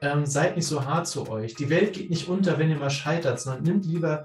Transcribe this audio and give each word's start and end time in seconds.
ähm, 0.00 0.26
seid 0.26 0.56
nicht 0.56 0.66
so 0.66 0.84
hart 0.84 1.06
zu 1.06 1.28
euch. 1.28 1.54
Die 1.54 1.70
Welt 1.70 1.92
geht 1.92 2.10
nicht 2.10 2.28
unter, 2.28 2.58
wenn 2.58 2.70
ihr 2.70 2.76
mal 2.76 2.90
scheitert, 2.90 3.40
sondern 3.40 3.64
nimmt 3.64 3.86
lieber 3.86 4.22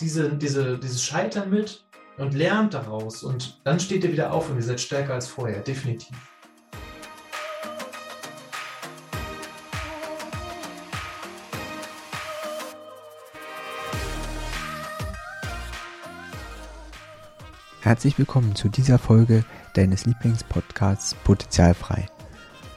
diese, 0.00 0.34
diese, 0.34 0.78
dieses 0.78 1.02
Scheitern 1.02 1.50
mit 1.50 1.84
und 2.18 2.34
lernt 2.34 2.74
daraus. 2.74 3.22
Und 3.22 3.60
dann 3.64 3.80
steht 3.80 4.04
ihr 4.04 4.12
wieder 4.12 4.32
auf 4.32 4.50
und 4.50 4.56
ihr 4.56 4.62
seid 4.62 4.80
stärker 4.80 5.14
als 5.14 5.26
vorher, 5.26 5.60
definitiv. 5.60 6.16
Herzlich 17.82 18.18
willkommen 18.18 18.56
zu 18.56 18.68
dieser 18.68 18.98
Folge 18.98 19.44
deines 19.74 20.06
Lieblingspodcasts 20.06 21.14
Potenzialfrei. 21.22 22.08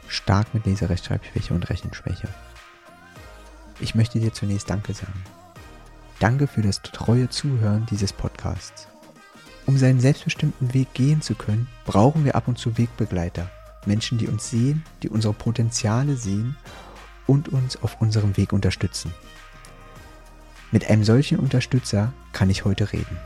Stark 0.10 0.54
mit 0.54 0.66
Leserechtschreibschwäche 0.66 1.54
und 1.54 1.70
Rechenschwäche. 1.70 2.28
Ich 3.80 3.96
möchte 3.96 4.20
dir 4.20 4.34
zunächst 4.34 4.70
Danke 4.70 4.93
sagen. 4.93 5.24
Danke 6.20 6.47
für 6.47 6.61
das 6.61 6.82
treue 6.82 7.29
Zuhören 7.29 7.86
dieses 7.89 8.11
Podcasts. 8.11 8.87
Um 9.65 9.78
seinen 9.78 10.00
selbstbestimmten 10.00 10.74
Weg 10.74 10.93
gehen 10.93 11.21
zu 11.21 11.36
können, 11.36 11.68
brauchen 11.86 12.25
wir 12.25 12.36
ab 12.36 12.48
und 12.48 12.57
zu 12.57 12.78
Wegbegleiter. 12.78 13.50
Menschen, 13.86 14.18
die 14.18 14.28
uns 14.28 14.50
sehen, 14.50 14.84
die 15.04 15.10
unsere 15.10 15.34
Potenziale 15.34 16.18
sehen 16.18 16.57
und 17.28 17.50
uns 17.50 17.82
auf 17.82 18.01
unserem 18.01 18.36
Weg 18.36 18.51
unterstützen. 18.51 19.14
Mit 20.71 20.89
einem 20.89 21.04
solchen 21.04 21.39
Unterstützer 21.39 22.14
kann 22.34 22.50
ich 22.50 22.65
heute 22.65 22.92
reden. 22.92 23.18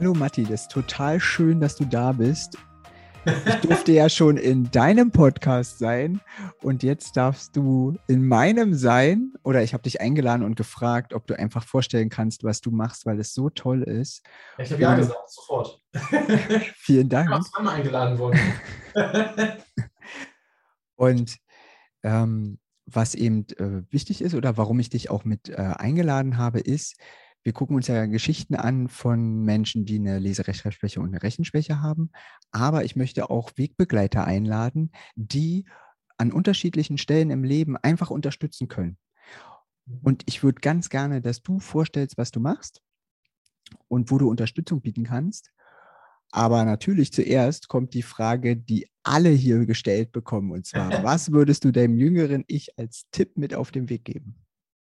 Hallo 0.00 0.14
Matti, 0.14 0.44
das 0.44 0.62
ist 0.62 0.70
total 0.70 1.18
schön, 1.18 1.58
dass 1.58 1.74
du 1.74 1.84
da 1.84 2.12
bist. 2.12 2.56
Ich 3.24 3.54
durfte 3.56 3.90
ja 3.90 4.08
schon 4.08 4.36
in 4.36 4.70
deinem 4.70 5.10
Podcast 5.10 5.80
sein 5.80 6.20
und 6.62 6.84
jetzt 6.84 7.16
darfst 7.16 7.56
du 7.56 7.98
in 8.06 8.24
meinem 8.24 8.74
sein 8.74 9.32
oder 9.42 9.64
ich 9.64 9.72
habe 9.74 9.82
dich 9.82 10.00
eingeladen 10.00 10.44
und 10.44 10.54
gefragt, 10.54 11.14
ob 11.14 11.26
du 11.26 11.36
einfach 11.36 11.64
vorstellen 11.64 12.10
kannst, 12.10 12.44
was 12.44 12.60
du 12.60 12.70
machst, 12.70 13.06
weil 13.06 13.18
es 13.18 13.34
so 13.34 13.50
toll 13.50 13.82
ist. 13.82 14.22
Ich 14.58 14.70
habe 14.70 14.80
ja 14.80 14.94
gesagt, 14.94 15.30
sofort. 15.30 15.82
Vielen 16.76 17.08
Dank. 17.08 17.36
Ich 17.44 17.52
bin 17.52 17.66
eingeladen 17.66 18.18
worden. 18.20 18.38
und 20.94 21.38
ähm, 22.04 22.60
was 22.86 23.16
eben 23.16 23.48
äh, 23.58 23.82
wichtig 23.92 24.22
ist 24.22 24.34
oder 24.34 24.56
warum 24.56 24.78
ich 24.78 24.90
dich 24.90 25.10
auch 25.10 25.24
mit 25.24 25.48
äh, 25.48 25.56
eingeladen 25.56 26.38
habe, 26.38 26.60
ist, 26.60 26.96
wir 27.48 27.54
gucken 27.54 27.76
uns 27.76 27.86
ja 27.86 28.04
Geschichten 28.04 28.56
an 28.56 28.88
von 28.88 29.42
Menschen, 29.42 29.86
die 29.86 29.98
eine 29.98 30.18
Leserechtschreibschwäche 30.18 31.00
und 31.00 31.06
eine 31.06 31.22
Rechenschwäche 31.22 31.80
haben. 31.80 32.10
Aber 32.50 32.84
ich 32.84 32.94
möchte 32.94 33.30
auch 33.30 33.52
Wegbegleiter 33.56 34.26
einladen, 34.26 34.92
die 35.16 35.64
an 36.18 36.30
unterschiedlichen 36.30 36.98
Stellen 36.98 37.30
im 37.30 37.44
Leben 37.44 37.78
einfach 37.78 38.10
unterstützen 38.10 38.68
können. 38.68 38.98
Und 40.02 40.24
ich 40.26 40.42
würde 40.42 40.60
ganz 40.60 40.90
gerne, 40.90 41.22
dass 41.22 41.42
du 41.42 41.58
vorstellst, 41.58 42.18
was 42.18 42.32
du 42.32 42.40
machst 42.40 42.82
und 43.88 44.10
wo 44.10 44.18
du 44.18 44.28
Unterstützung 44.28 44.82
bieten 44.82 45.04
kannst. 45.04 45.50
Aber 46.30 46.66
natürlich 46.66 47.14
zuerst 47.14 47.68
kommt 47.68 47.94
die 47.94 48.02
Frage, 48.02 48.58
die 48.58 48.90
alle 49.04 49.30
hier 49.30 49.64
gestellt 49.64 50.12
bekommen. 50.12 50.52
Und 50.52 50.66
zwar, 50.66 50.90
was 51.02 51.32
würdest 51.32 51.64
du 51.64 51.72
deinem 51.72 51.96
jüngeren 51.96 52.44
Ich 52.46 52.78
als 52.78 53.06
Tipp 53.10 53.38
mit 53.38 53.54
auf 53.54 53.70
den 53.70 53.88
Weg 53.88 54.04
geben? 54.04 54.36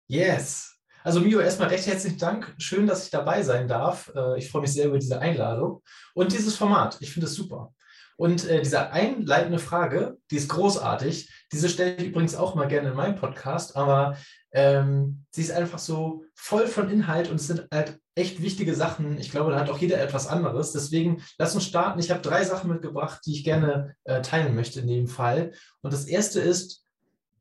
Yes. 0.06 0.73
Also 1.04 1.20
Mio, 1.20 1.38
erstmal 1.38 1.68
recht 1.68 1.86
herzlichen 1.86 2.16
Dank. 2.16 2.54
Schön, 2.56 2.86
dass 2.86 3.04
ich 3.04 3.10
dabei 3.10 3.42
sein 3.42 3.68
darf. 3.68 4.10
Äh, 4.16 4.38
ich 4.38 4.50
freue 4.50 4.62
mich 4.62 4.72
sehr 4.72 4.86
über 4.86 4.98
diese 4.98 5.20
Einladung 5.20 5.82
und 6.14 6.32
dieses 6.32 6.56
Format. 6.56 6.96
Ich 7.00 7.12
finde 7.12 7.26
es 7.26 7.34
super. 7.34 7.74
Und 8.16 8.48
äh, 8.48 8.62
diese 8.62 8.90
einleitende 8.90 9.58
Frage, 9.58 10.16
die 10.30 10.36
ist 10.36 10.48
großartig. 10.48 11.30
Diese 11.52 11.68
stelle 11.68 11.96
ich 11.96 12.06
übrigens 12.06 12.34
auch 12.34 12.54
mal 12.54 12.68
gerne 12.68 12.88
in 12.88 12.96
meinem 12.96 13.16
Podcast, 13.16 13.76
aber 13.76 14.16
ähm, 14.52 15.26
sie 15.30 15.42
ist 15.42 15.50
einfach 15.50 15.78
so 15.78 16.24
voll 16.34 16.68
von 16.68 16.88
Inhalt 16.88 17.28
und 17.28 17.36
es 17.36 17.48
sind 17.48 17.68
halt 17.70 17.98
echt 18.14 18.40
wichtige 18.40 18.74
Sachen. 18.74 19.18
Ich 19.18 19.30
glaube, 19.30 19.50
da 19.50 19.60
hat 19.60 19.68
auch 19.68 19.78
jeder 19.78 20.00
etwas 20.00 20.26
anderes. 20.26 20.72
Deswegen 20.72 21.22
lass 21.36 21.54
uns 21.54 21.66
starten. 21.66 22.00
Ich 22.00 22.10
habe 22.10 22.22
drei 22.22 22.44
Sachen 22.44 22.70
mitgebracht, 22.70 23.20
die 23.26 23.32
ich 23.32 23.44
gerne 23.44 23.94
äh, 24.04 24.22
teilen 24.22 24.54
möchte 24.54 24.80
in 24.80 24.86
dem 24.86 25.08
Fall. 25.08 25.52
Und 25.82 25.92
das 25.92 26.06
erste 26.06 26.40
ist, 26.40 26.83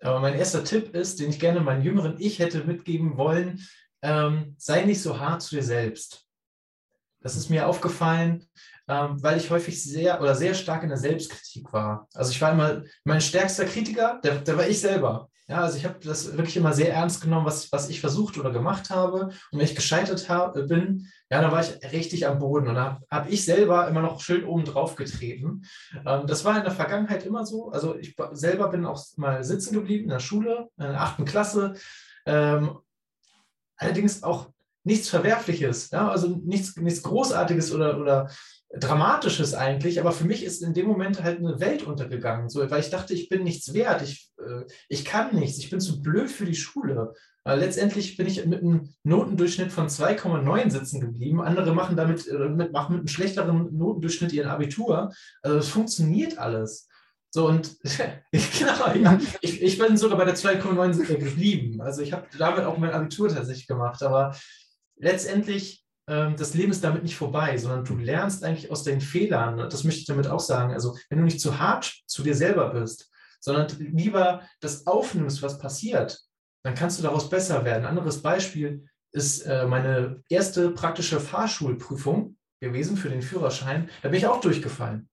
aber 0.03 0.19
mein 0.19 0.35
erster 0.35 0.63
Tipp 0.63 0.95
ist, 0.95 1.19
den 1.19 1.29
ich 1.29 1.39
gerne 1.39 1.61
meinem 1.61 1.83
jüngeren 1.83 2.15
Ich 2.19 2.39
hätte 2.39 2.63
mitgeben 2.63 3.17
wollen, 3.17 3.65
ähm, 4.01 4.55
sei 4.57 4.83
nicht 4.83 5.01
so 5.01 5.19
hart 5.19 5.41
zu 5.41 5.55
dir 5.55 5.63
selbst. 5.63 6.27
Das 7.21 7.37
ist 7.37 7.49
mir 7.49 7.67
aufgefallen, 7.67 8.45
ähm, 8.87 9.21
weil 9.21 9.37
ich 9.37 9.49
häufig 9.49 9.81
sehr 9.83 10.21
oder 10.21 10.35
sehr 10.35 10.53
stark 10.53 10.83
in 10.83 10.89
der 10.89 10.97
Selbstkritik 10.97 11.71
war. 11.71 12.07
Also 12.13 12.31
ich 12.31 12.41
war 12.41 12.51
immer 12.51 12.83
mein 13.03 13.21
stärkster 13.21 13.65
Kritiker, 13.65 14.19
der, 14.23 14.39
der 14.39 14.57
war 14.57 14.67
ich 14.67 14.79
selber. 14.79 15.29
Ja, 15.47 15.61
also 15.61 15.77
ich 15.77 15.83
habe 15.83 15.99
das 16.01 16.37
wirklich 16.37 16.55
immer 16.55 16.71
sehr 16.71 16.93
ernst 16.93 17.21
genommen, 17.21 17.45
was, 17.45 17.69
was 17.73 17.89
ich 17.89 17.99
versucht 17.99 18.37
oder 18.37 18.51
gemacht 18.51 18.89
habe. 18.89 19.25
Und 19.25 19.59
wenn 19.59 19.65
ich 19.65 19.75
gescheitert 19.75 20.29
hab, 20.29 20.53
bin, 20.53 21.09
ja, 21.29 21.41
dann 21.41 21.51
war 21.51 21.61
ich 21.61 21.91
richtig 21.91 22.25
am 22.25 22.39
Boden 22.39 22.69
und 22.69 22.75
da 22.75 22.83
habe 22.85 23.05
hab 23.11 23.29
ich 23.29 23.43
selber 23.43 23.87
immer 23.89 24.01
noch 24.01 24.21
schön 24.21 24.45
oben 24.45 24.63
drauf 24.63 24.95
getreten. 24.95 25.63
Ähm, 26.05 26.27
das 26.27 26.45
war 26.45 26.57
in 26.57 26.63
der 26.63 26.71
Vergangenheit 26.71 27.25
immer 27.25 27.45
so. 27.45 27.71
Also 27.71 27.95
ich 27.95 28.15
selber 28.31 28.69
bin 28.69 28.85
auch 28.85 29.03
mal 29.17 29.43
sitzen 29.43 29.73
geblieben 29.73 30.05
in 30.05 30.11
der 30.11 30.19
Schule, 30.19 30.69
in 30.77 30.83
der 30.85 31.01
achten 31.01 31.25
Klasse. 31.25 31.73
Ähm, 32.25 32.79
allerdings 33.75 34.23
auch 34.23 34.49
nichts 34.85 35.09
Verwerfliches, 35.09 35.91
ja, 35.91 36.09
also 36.09 36.27
nichts, 36.43 36.75
nichts 36.77 37.03
Großartiges 37.03 37.73
oder, 37.73 37.99
oder 37.99 38.29
Dramatisches 38.75 39.53
eigentlich, 39.53 39.99
aber 39.99 40.11
für 40.11 40.25
mich 40.25 40.43
ist 40.43 40.63
in 40.63 40.73
dem 40.73 40.87
Moment 40.87 41.21
halt 41.21 41.39
eine 41.39 41.59
Welt 41.59 41.83
untergegangen, 41.83 42.49
so, 42.49 42.69
weil 42.71 42.79
ich 42.79 42.89
dachte, 42.89 43.13
ich 43.13 43.29
bin 43.29 43.43
nichts 43.43 43.73
wert, 43.73 44.01
ich, 44.01 44.31
äh, 44.39 44.63
ich 44.89 45.05
kann 45.05 45.35
nichts, 45.35 45.59
ich 45.59 45.69
bin 45.69 45.79
zu 45.79 46.01
blöd 46.01 46.31
für 46.31 46.45
die 46.45 46.55
Schule. 46.55 47.13
Äh, 47.45 47.55
letztendlich 47.55 48.17
bin 48.17 48.25
ich 48.25 48.43
mit 48.45 48.61
einem 48.61 48.89
Notendurchschnitt 49.03 49.71
von 49.71 49.89
2,9 49.89 50.71
sitzen 50.71 51.01
geblieben. 51.01 51.41
Andere 51.41 51.75
machen 51.75 51.95
damit 51.95 52.27
äh, 52.27 52.49
mit, 52.49 52.71
machen 52.71 52.93
mit 52.93 52.99
einem 53.01 53.07
schlechteren 53.07 53.77
Notendurchschnitt 53.77 54.33
ihren 54.33 54.49
Abitur. 54.49 55.11
Also 55.41 55.57
es 55.57 55.67
funktioniert 55.67 56.37
alles. 56.39 56.87
So 57.29 57.47
und 57.47 57.77
genau, 58.31 59.17
ich, 59.41 59.61
ich 59.61 59.77
bin 59.77 59.97
sogar 59.97 60.17
bei 60.17 60.25
der 60.25 60.35
2,9 60.35 61.05
geblieben. 61.15 61.81
Also 61.81 62.01
ich 62.01 62.13
habe 62.13 62.25
damit 62.37 62.63
auch 62.63 62.77
mein 62.77 62.91
Abitur 62.91 63.29
tatsächlich 63.29 63.67
gemacht, 63.67 64.01
aber 64.03 64.35
letztendlich 64.97 65.82
das 66.05 66.53
Leben 66.53 66.71
ist 66.71 66.83
damit 66.83 67.03
nicht 67.03 67.15
vorbei, 67.15 67.57
sondern 67.57 67.85
du 67.85 67.95
lernst 67.95 68.43
eigentlich 68.43 68.69
aus 68.69 68.83
deinen 68.83 68.99
Fehlern. 68.99 69.57
Das 69.57 69.85
möchte 69.85 70.01
ich 70.01 70.05
damit 70.05 70.27
auch 70.27 70.41
sagen. 70.41 70.73
Also, 70.73 70.97
wenn 71.09 71.19
du 71.19 71.23
nicht 71.23 71.39
zu 71.39 71.59
hart 71.59 71.93
zu 72.07 72.23
dir 72.23 72.35
selber 72.35 72.71
bist, 72.71 73.09
sondern 73.39 73.67
lieber 73.79 74.41
das 74.59 74.85
aufnimmst, 74.85 75.41
was 75.41 75.59
passiert, 75.59 76.19
dann 76.63 76.75
kannst 76.75 76.99
du 76.99 77.03
daraus 77.03 77.29
besser 77.29 77.65
werden. 77.65 77.85
Anderes 77.85 78.21
Beispiel 78.21 78.85
ist 79.11 79.41
äh, 79.41 79.65
meine 79.65 80.23
erste 80.29 80.71
praktische 80.71 81.19
Fahrschulprüfung 81.19 82.37
gewesen 82.61 82.97
für 82.97 83.09
den 83.09 83.21
Führerschein. 83.21 83.89
Da 84.01 84.09
bin 84.09 84.17
ich 84.17 84.27
auch 84.27 84.41
durchgefallen. 84.41 85.09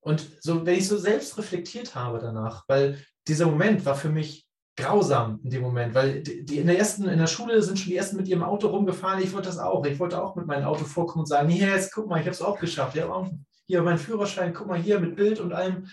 Und 0.00 0.26
so, 0.40 0.64
wenn 0.64 0.78
ich 0.78 0.88
so 0.88 0.96
selbst 0.96 1.36
reflektiert 1.36 1.94
habe 1.94 2.18
danach, 2.18 2.64
weil 2.68 3.02
dieser 3.26 3.46
Moment 3.46 3.84
war 3.84 3.94
für 3.94 4.08
mich 4.08 4.46
grausam 4.80 5.40
in 5.44 5.50
dem 5.50 5.62
Moment, 5.62 5.94
weil 5.94 6.22
die, 6.22 6.58
in 6.58 6.66
der 6.66 6.78
ersten, 6.78 7.08
in 7.08 7.18
der 7.18 7.26
Schule 7.26 7.62
sind 7.62 7.78
schon 7.78 7.90
die 7.90 7.96
ersten 7.96 8.16
mit 8.16 8.28
ihrem 8.28 8.42
Auto 8.42 8.68
rumgefahren. 8.68 9.22
Ich 9.22 9.32
wollte 9.32 9.48
das 9.48 9.58
auch. 9.58 9.84
Ich 9.84 9.98
wollte 9.98 10.22
auch 10.22 10.36
mit 10.36 10.46
meinem 10.46 10.64
Auto 10.64 10.84
vorkommen 10.84 11.20
und 11.20 11.26
sagen, 11.26 11.48
hier, 11.48 11.68
jetzt 11.68 11.94
guck 11.94 12.08
mal, 12.08 12.18
ich 12.18 12.26
habe 12.26 12.32
es 12.32 12.42
auch 12.42 12.58
geschafft. 12.58 12.96
Ich 12.96 13.02
auch 13.02 13.28
hier 13.66 13.82
mein 13.82 13.98
Führerschein, 13.98 14.52
guck 14.52 14.66
mal 14.66 14.78
hier 14.78 14.98
mit 14.98 15.14
Bild 15.14 15.38
und 15.38 15.52
allem. 15.52 15.86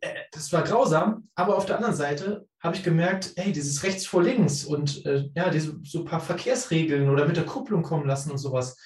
Äh, 0.00 0.14
das 0.32 0.52
war 0.52 0.62
grausam, 0.62 1.28
aber 1.34 1.56
auf 1.56 1.66
der 1.66 1.76
anderen 1.76 1.96
Seite 1.96 2.46
habe 2.60 2.76
ich 2.76 2.84
gemerkt, 2.84 3.32
hey, 3.36 3.52
dieses 3.52 3.82
rechts 3.82 4.06
vor 4.06 4.22
links 4.22 4.64
und 4.64 5.04
äh, 5.06 5.28
ja, 5.34 5.50
diese 5.50 5.80
so 5.82 6.00
ein 6.00 6.04
paar 6.04 6.20
Verkehrsregeln 6.20 7.08
oder 7.08 7.26
mit 7.26 7.36
der 7.36 7.46
Kupplung 7.46 7.82
kommen 7.82 8.06
lassen 8.06 8.30
und 8.30 8.38
sowas, 8.38 8.76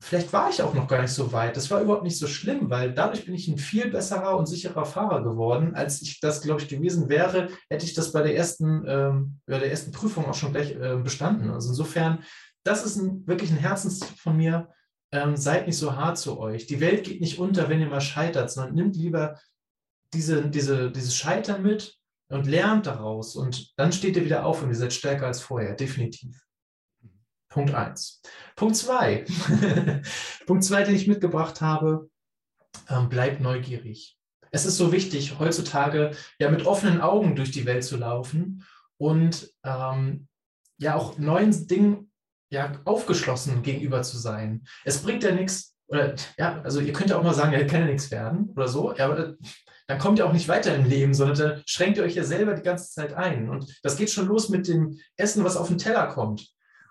vielleicht 0.00 0.32
war 0.32 0.48
ich 0.50 0.62
auch 0.62 0.74
noch 0.74 0.86
gar 0.86 1.02
nicht 1.02 1.12
so 1.12 1.32
weit. 1.32 1.56
Das 1.56 1.70
war 1.70 1.80
überhaupt 1.80 2.04
nicht 2.04 2.18
so 2.18 2.26
schlimm, 2.26 2.70
weil 2.70 2.92
dadurch 2.92 3.24
bin 3.24 3.34
ich 3.34 3.48
ein 3.48 3.58
viel 3.58 3.90
besserer 3.90 4.36
und 4.36 4.46
sicherer 4.46 4.84
Fahrer 4.84 5.22
geworden, 5.22 5.74
als 5.74 6.02
ich 6.02 6.20
das, 6.20 6.40
glaube 6.40 6.60
ich, 6.60 6.68
gewesen 6.68 7.08
wäre, 7.08 7.48
hätte 7.68 7.84
ich 7.84 7.94
das 7.94 8.12
bei 8.12 8.22
der 8.22 8.36
ersten, 8.36 8.84
ähm, 8.86 9.40
bei 9.46 9.58
der 9.58 9.70
ersten 9.70 9.92
Prüfung 9.92 10.26
auch 10.26 10.34
schon 10.34 10.52
gleich 10.52 10.72
äh, 10.72 10.96
bestanden. 11.02 11.50
Also 11.50 11.70
insofern, 11.70 12.22
das 12.64 12.84
ist 12.84 12.96
ein, 12.96 13.26
wirklich 13.26 13.50
ein 13.50 13.58
Herzenstipp 13.58 14.18
von 14.18 14.36
mir. 14.36 14.68
Ähm, 15.10 15.36
seid 15.36 15.66
nicht 15.66 15.78
so 15.78 15.96
hart 15.96 16.18
zu 16.18 16.38
euch. 16.38 16.66
Die 16.66 16.80
Welt 16.80 17.04
geht 17.04 17.20
nicht 17.20 17.38
unter, 17.38 17.68
wenn 17.68 17.80
ihr 17.80 17.88
mal 17.88 18.00
scheitert, 18.00 18.50
sondern 18.50 18.74
nimmt 18.74 18.94
lieber 18.94 19.38
diese, 20.12 20.48
diese, 20.48 20.90
dieses 20.90 21.16
Scheitern 21.16 21.62
mit 21.62 21.96
und 22.30 22.46
lernt 22.46 22.86
daraus. 22.86 23.34
Und 23.34 23.72
dann 23.78 23.92
steht 23.92 24.16
ihr 24.16 24.24
wieder 24.24 24.44
auf 24.44 24.62
und 24.62 24.68
ihr 24.68 24.74
seid 24.74 24.92
stärker 24.92 25.26
als 25.26 25.40
vorher, 25.40 25.74
definitiv. 25.74 26.38
Punkt 27.48 27.74
1. 27.74 28.20
Punkt 28.56 28.76
2. 28.76 29.24
Punkt 30.46 30.64
2, 30.64 30.84
den 30.84 30.94
ich 30.94 31.08
mitgebracht 31.08 31.60
habe, 31.60 32.10
ähm, 32.88 33.08
bleib 33.08 33.40
neugierig. 33.40 34.16
Es 34.50 34.64
ist 34.64 34.76
so 34.76 34.92
wichtig, 34.92 35.38
heutzutage 35.38 36.12
ja 36.38 36.50
mit 36.50 36.66
offenen 36.66 37.00
Augen 37.00 37.36
durch 37.36 37.50
die 37.50 37.66
Welt 37.66 37.84
zu 37.84 37.96
laufen 37.96 38.64
und 38.96 39.52
ähm, 39.64 40.28
ja 40.78 40.94
auch 40.94 41.18
neuen 41.18 41.66
Dingen 41.66 42.10
ja, 42.50 42.72
aufgeschlossen 42.84 43.62
gegenüber 43.62 44.02
zu 44.02 44.16
sein. 44.18 44.64
Es 44.84 45.02
bringt 45.02 45.22
ja 45.22 45.32
nichts, 45.32 45.74
oder 45.86 46.14
ja, 46.38 46.60
also 46.62 46.80
ihr 46.80 46.92
könnt 46.92 47.10
ja 47.10 47.18
auch 47.18 47.22
mal 47.22 47.34
sagen, 47.34 47.52
ja, 47.52 47.64
kann 47.64 47.80
ja 47.80 47.86
nichts 47.86 48.10
werden 48.10 48.50
oder 48.56 48.68
so, 48.68 48.94
ja, 48.94 49.06
aber 49.06 49.36
dann 49.86 49.98
kommt 49.98 50.18
ihr 50.18 50.26
auch 50.26 50.32
nicht 50.32 50.48
weiter 50.48 50.74
im 50.74 50.84
Leben, 50.84 51.14
sondern 51.14 51.38
dann 51.38 51.62
schränkt 51.66 51.98
ihr 51.98 52.04
euch 52.04 52.14
ja 52.14 52.24
selber 52.24 52.54
die 52.54 52.62
ganze 52.62 52.90
Zeit 52.90 53.14
ein. 53.14 53.48
Und 53.48 53.78
das 53.82 53.96
geht 53.96 54.10
schon 54.10 54.26
los 54.26 54.50
mit 54.50 54.68
dem 54.68 54.98
Essen, 55.16 55.44
was 55.44 55.56
auf 55.56 55.68
den 55.68 55.78
Teller 55.78 56.08
kommt. 56.08 56.46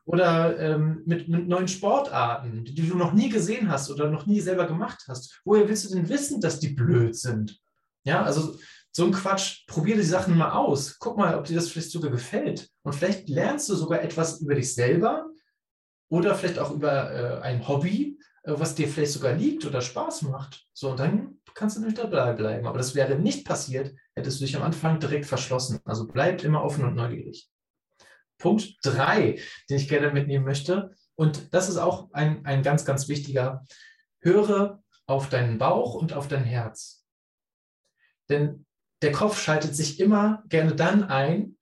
Oder 0.07 0.57
ähm, 0.57 1.01
mit, 1.06 1.27
mit 1.27 1.50
neuen 1.50 1.68
Sportarten, 1.68 2.63
die 2.63 2.88
du 2.88 2.95
noch 2.95 3.12
nie 3.12 3.27
gesehen 3.27 3.69
hast 3.69 3.92
oder 3.92 4.09
noch 4.09 4.25
nie 4.25 4.39
selber 4.39 4.65
gemacht 4.65 5.04
hast. 5.09 5.42
Woher 5.44 5.68
willst 5.68 5.83
du 5.83 5.94
denn 5.94 6.07
wissen, 6.07 6.39
dass 6.39 6.62
die 6.62 6.69
blöd 6.69 7.13
sind? 7.13 7.59
Ja, 8.06 8.24
also 8.24 8.57
so 8.94 9.04
ein 9.04 9.12
Quatsch, 9.12 9.68
probier 9.68 9.98
die 9.98 10.04
Sachen 10.04 10.38
mal 10.38 10.51
aus. 10.51 10.98
Guck 10.98 11.18
mal, 11.18 11.38
ob 11.38 11.44
dir 11.44 11.56
das 11.56 11.68
vielleicht 11.68 11.92
sogar 11.92 12.09
gefällt. 12.09 12.69
Und 12.83 12.95
vielleicht 12.95 13.27
lernst 13.27 13.68
du 13.68 13.75
sogar 13.75 14.01
etwas 14.01 14.39
über 14.39 14.56
dich 14.56 14.74
selber 14.74 15.25
oder 16.09 16.36
vielleicht 16.36 16.59
auch 16.59 16.71
über 16.71 17.12
äh, 17.12 17.42
ein 17.42 17.68
Hobby, 17.68 18.18
äh, 18.44 18.54
was 18.56 18.75
dir 18.75 18.88
vielleicht 18.88 19.12
sogar 19.12 19.33
liegt 19.33 19.65
oder 19.65 19.81
Spaß 19.81 20.21
macht. 20.21 20.65
So, 20.71 20.92
und 20.92 21.01
dann 21.01 21.42
kannst 21.54 21.75
du 21.75 21.81
nicht 21.81 21.98
dabei 21.98 22.31
bleiben. 22.31 22.65
Aber 22.65 22.77
das 22.77 22.95
wäre 22.95 23.15
nicht 23.15 23.45
passiert, 23.45 23.94
hättest 24.15 24.39
du 24.39 24.45
dich 24.45 24.56
am 24.56 24.63
Anfang 24.63 25.01
direkt 25.01 25.25
verschlossen. 25.25 25.80
Also 25.83 26.07
bleibt 26.07 26.45
immer 26.45 26.63
offen 26.63 26.86
und 26.86 26.95
neugierig. 26.95 27.50
Punkt 28.37 28.77
drei, 28.83 29.39
den 29.69 29.77
ich 29.77 29.89
gerne 29.89 30.11
mitnehmen 30.11 30.45
möchte, 30.45 30.91
und 31.15 31.53
das 31.53 31.67
ist 31.67 31.77
auch 31.77 32.11
ein, 32.13 32.45
ein 32.45 32.61
ganz, 32.61 32.85
ganz 32.85 33.07
wichtiger, 33.07 33.65
höre 34.21 34.83
auf 35.07 35.29
deinen 35.29 35.57
Bauch 35.57 35.95
und 35.95 36.13
auf 36.13 36.27
dein 36.27 36.43
Herz. 36.43 37.05
Denn 38.29 38.65
der 39.01 39.11
Kopf 39.11 39.41
schaltet 39.41 39.75
sich 39.75 39.99
immer 39.99 40.43
gerne 40.47 40.75
dann 40.75 41.03
ein, 41.03 41.57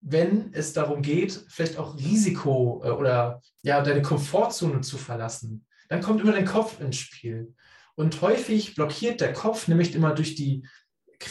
wenn 0.00 0.52
es 0.52 0.72
darum 0.72 1.02
geht, 1.02 1.44
vielleicht 1.48 1.78
auch 1.78 1.96
Risiko 1.96 2.82
äh, 2.84 2.90
oder 2.90 3.40
ja, 3.62 3.82
deine 3.82 4.02
Komfortzone 4.02 4.80
zu 4.82 4.98
verlassen. 4.98 5.66
Dann 5.88 6.02
kommt 6.02 6.20
immer 6.20 6.32
dein 6.32 6.44
Kopf 6.46 6.80
ins 6.80 6.96
Spiel. 6.96 7.54
Und 7.94 8.20
häufig 8.20 8.74
blockiert 8.74 9.20
der 9.20 9.32
Kopf 9.32 9.68
nämlich 9.68 9.94
immer 9.94 10.14
durch 10.14 10.34
die 10.34 10.66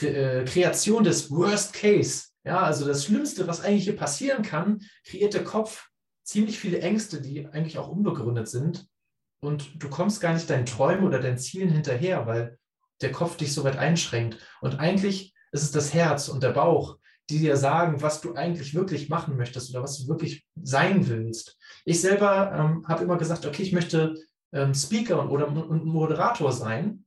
äh, 0.01 0.43
Kreation 0.45 1.03
des 1.03 1.29
Worst 1.29 1.73
Case. 1.73 2.29
Ja, 2.45 2.61
also 2.61 2.85
das 2.85 3.05
Schlimmste, 3.05 3.47
was 3.47 3.61
eigentlich 3.61 3.85
hier 3.85 3.95
passieren 3.95 4.43
kann, 4.43 4.81
kreiert 5.05 5.33
der 5.33 5.43
Kopf 5.43 5.89
ziemlich 6.23 6.59
viele 6.59 6.79
Ängste, 6.79 7.21
die 7.21 7.47
eigentlich 7.47 7.77
auch 7.77 7.89
unbegründet 7.89 8.47
sind. 8.49 8.87
Und 9.41 9.81
du 9.81 9.89
kommst 9.89 10.21
gar 10.21 10.33
nicht 10.33 10.49
deinen 10.49 10.65
Träumen 10.65 11.05
oder 11.05 11.19
deinen 11.19 11.37
Zielen 11.37 11.69
hinterher, 11.69 12.25
weil 12.27 12.57
der 13.01 13.11
Kopf 13.11 13.37
dich 13.37 13.53
so 13.53 13.63
weit 13.63 13.77
einschränkt. 13.77 14.37
Und 14.61 14.79
eigentlich 14.79 15.33
ist 15.51 15.63
es 15.63 15.71
das 15.71 15.93
Herz 15.93 16.29
und 16.29 16.43
der 16.43 16.51
Bauch, 16.51 16.97
die 17.29 17.39
dir 17.39 17.57
sagen, 17.57 18.01
was 18.01 18.21
du 18.21 18.35
eigentlich 18.35 18.73
wirklich 18.73 19.09
machen 19.09 19.37
möchtest 19.37 19.69
oder 19.71 19.83
was 19.83 19.97
du 19.97 20.07
wirklich 20.07 20.45
sein 20.61 21.07
willst. 21.07 21.57
Ich 21.85 22.01
selber 22.01 22.51
ähm, 22.53 22.87
habe 22.87 23.03
immer 23.03 23.17
gesagt, 23.17 23.45
okay, 23.45 23.63
ich 23.63 23.71
möchte 23.71 24.15
ähm, 24.51 24.73
Speaker 24.73 25.29
oder 25.29 25.49
Moderator 25.49 26.51
sein. 26.51 27.05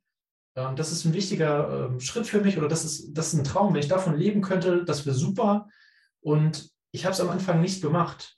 Das 0.56 0.91
ist 0.91 1.05
ein 1.05 1.12
wichtiger 1.12 1.88
ähm, 1.91 2.00
Schritt 2.00 2.26
für 2.26 2.41
mich 2.41 2.56
oder 2.56 2.69
das 2.69 2.85
ist, 2.85 3.12
das 3.12 3.29
ist 3.29 3.35
ein 3.35 3.44
Traum. 3.44 3.75
Wenn 3.75 3.81
ich 3.81 3.88
davon 3.88 4.17
leben 4.17 4.41
könnte, 4.41 4.85
das 4.85 5.05
wäre 5.05 5.14
super. 5.14 5.69
Und 6.20 6.70
ich 6.93 7.05
habe 7.05 7.12
es 7.12 7.20
am 7.20 7.29
Anfang 7.29 7.61
nicht 7.61 7.82
gemacht, 7.82 8.37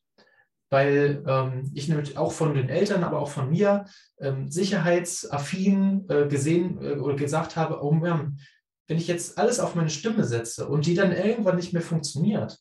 weil 0.69 1.23
ähm, 1.27 1.71
ich 1.75 1.89
nämlich 1.89 2.19
auch 2.19 2.33
von 2.33 2.55
den 2.55 2.69
Eltern, 2.69 3.05
aber 3.05 3.21
auch 3.21 3.31
von 3.31 3.51
mir 3.51 3.87
ähm, 4.19 4.51
sicherheitsaffin 4.51 6.07
äh, 6.09 6.27
gesehen 6.27 6.83
äh, 6.83 6.97
oder 6.97 7.15
gesagt 7.15 7.57
habe, 7.57 7.83
oh 7.85 7.93
Mann, 7.93 8.41
wenn 8.89 8.99
ich 8.99 9.07
jetzt 9.07 9.39
alles 9.39 9.61
auf 9.61 9.77
meine 9.77 9.91
Stimme 9.91 10.25
setze 10.25 10.69
und 10.69 10.87
die 10.87 10.95
dann 10.95 11.13
irgendwann 11.13 11.57
nicht 11.57 11.73
mehr 11.73 11.83
funktioniert, 11.83 12.59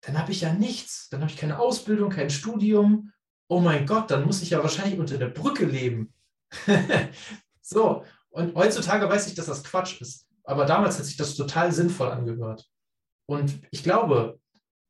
dann 0.00 0.18
habe 0.18 0.32
ich 0.32 0.40
ja 0.40 0.52
nichts. 0.52 1.08
Dann 1.10 1.20
habe 1.20 1.30
ich 1.30 1.36
keine 1.36 1.58
Ausbildung, 1.58 2.10
kein 2.10 2.30
Studium 2.30 3.12
oh 3.48 3.60
mein 3.60 3.86
Gott, 3.86 4.10
dann 4.10 4.24
muss 4.24 4.42
ich 4.42 4.50
ja 4.50 4.62
wahrscheinlich 4.62 4.98
unter 4.98 5.18
der 5.18 5.28
Brücke 5.28 5.64
leben. 5.64 6.12
so, 7.60 8.04
und 8.30 8.54
heutzutage 8.54 9.08
weiß 9.08 9.26
ich, 9.28 9.34
dass 9.34 9.46
das 9.46 9.64
Quatsch 9.64 10.00
ist. 10.00 10.26
Aber 10.44 10.64
damals 10.64 10.98
hat 10.98 11.04
sich 11.04 11.16
das 11.16 11.36
total 11.36 11.72
sinnvoll 11.72 12.10
angehört. 12.10 12.66
Und 13.26 13.60
ich 13.70 13.82
glaube, 13.82 14.40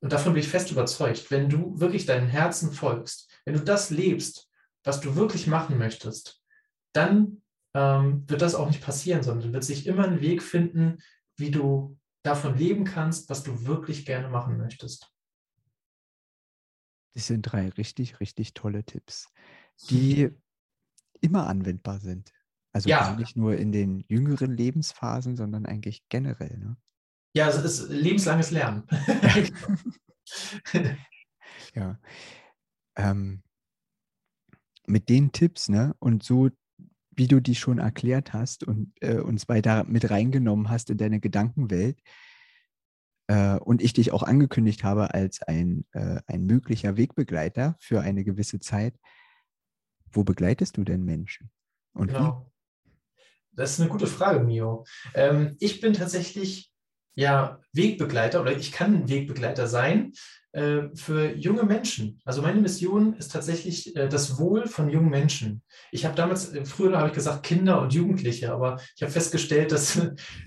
und 0.01 0.13
davon 0.13 0.33
bin 0.33 0.43
ich 0.43 0.49
fest 0.49 0.71
überzeugt, 0.71 1.31
wenn 1.31 1.49
du 1.49 1.81
wirklich 1.81 2.07
deinem 2.07 2.29
Herzen 2.29 2.73
folgst, 2.73 3.31
wenn 3.45 3.55
du 3.55 3.61
das 3.61 3.91
lebst, 3.91 4.49
was 4.85 5.01
du 5.01 5.17
wirklich 5.17 5.47
machen 5.47 5.77
möchtest, 5.77 6.41
dann 6.93 7.43
ähm, 7.75 8.29
wird 8.29 8.43
das 8.43 8.55
auch 8.55 8.69
nicht 8.69 8.81
passieren, 8.81 9.23
sondern 9.23 9.53
wird 9.53 9.65
sich 9.65 9.87
immer 9.87 10.05
ein 10.05 10.21
Weg 10.21 10.43
finden, 10.43 10.99
wie 11.37 11.51
du 11.51 11.99
davon 12.23 12.57
leben 12.57 12.85
kannst, 12.85 13.29
was 13.29 13.43
du 13.43 13.67
wirklich 13.67 14.07
gerne 14.07 14.29
machen 14.29 14.57
möchtest. 14.57 15.13
Das 17.15 17.27
sind 17.27 17.43
drei 17.43 17.69
richtig, 17.71 18.21
richtig 18.21 18.55
tolle 18.55 18.85
Tipps, 18.85 19.29
die 19.91 20.31
immer 21.21 21.49
anwendbar 21.49 21.99
sind. 21.99 22.33
Also 22.79 22.89
ja. 22.89 23.17
nicht 23.17 23.37
nur 23.37 23.57
in 23.57 23.73
den 23.73 24.05
jüngeren 24.09 24.57
Lebensphasen, 24.57 25.37
sondern 25.37 25.67
eigentlich 25.67 26.03
generell. 26.09 26.57
Ne? 26.59 26.77
Ja, 27.35 27.47
also 27.47 27.59
es 27.59 27.81
ist 27.81 27.91
lebenslanges 27.91 28.53
Lernen. 28.53 28.85
ja. 31.75 31.99
Ähm, 32.97 33.43
mit 34.87 35.09
den 35.09 35.33
Tipps, 35.33 35.69
ne, 35.69 35.95
und 35.99 36.23
so, 36.23 36.51
wie 37.11 37.27
du 37.27 37.41
die 37.41 37.57
schon 37.57 37.79
erklärt 37.79 38.33
hast 38.33 38.65
und 38.65 38.93
äh, 39.01 39.19
uns 39.19 39.49
weiter 39.49 39.85
mit 39.85 40.09
reingenommen 40.11 40.71
hast 40.71 40.89
in 40.91 40.99
deine 40.99 41.21
Gedankenwelt, 41.21 42.01
äh, 43.29 43.59
und 43.59 43.83
ich 43.83 43.93
dich 43.93 44.13
auch 44.13 44.23
angekündigt 44.23 44.85
habe 44.85 45.15
als 45.15 45.43
ein, 45.43 45.85
äh, 45.93 46.21
ein 46.27 46.47
möglicher 46.47 46.97
Wegbegleiter 46.97 47.77
für 47.79 48.01
eine 48.01 48.25
gewisse 48.25 48.59
Zeit, 48.59 48.99
wo 50.11 50.25
begleitest 50.25 50.77
du 50.77 50.85
denn 50.85 51.05
Menschen? 51.05 51.51
Und 51.93 52.09
genau. 52.09 52.48
Das 53.59 53.73
ist 53.73 53.81
eine 53.81 53.91
gute 53.91 54.07
Frage, 54.07 54.41
Mio. 54.41 54.85
Ähm, 55.15 55.57
ich 55.59 55.81
bin 55.81 55.93
tatsächlich 55.93 56.71
ja 57.17 57.61
Wegbegleiter 57.73 58.41
oder 58.41 58.57
ich 58.57 58.71
kann 58.71 59.09
Wegbegleiter 59.09 59.67
sein 59.67 60.13
äh, 60.53 60.95
für 60.95 61.35
junge 61.35 61.65
Menschen. 61.65 62.21
Also 62.25 62.41
meine 62.41 62.61
Mission 62.61 63.15
ist 63.17 63.33
tatsächlich 63.33 63.97
äh, 63.97 64.09
das 64.09 64.39
Wohl 64.39 64.69
von 64.69 64.89
jungen 64.89 65.11
Menschen. 65.11 65.63
Ich 65.91 66.05
habe 66.05 66.15
damals, 66.15 66.55
äh, 66.55 66.65
früher 66.65 66.97
habe 66.97 67.09
ich 67.09 67.15
gesagt 67.15 67.43
Kinder 67.43 67.83
und 67.83 67.93
Jugendliche, 67.93 68.53
aber 68.53 68.81
ich 68.97 69.03
habe 69.03 69.11
festgestellt, 69.11 69.73
dass 69.73 70.01